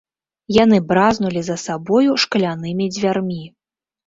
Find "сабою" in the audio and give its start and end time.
1.65-2.17